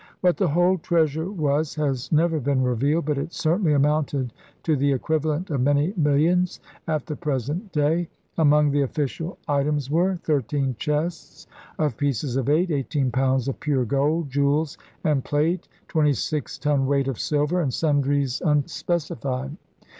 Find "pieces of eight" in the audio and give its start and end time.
11.97-12.71